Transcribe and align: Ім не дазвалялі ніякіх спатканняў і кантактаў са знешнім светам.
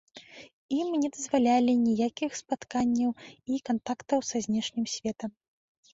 Ім 0.77 0.87
не 1.01 1.09
дазвалялі 1.17 1.75
ніякіх 1.83 2.31
спатканняў 2.41 3.11
і 3.57 3.61
кантактаў 3.69 4.19
са 4.31 4.37
знешнім 4.47 4.85
светам. 4.99 5.31